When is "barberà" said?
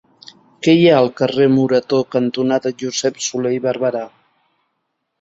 3.71-4.07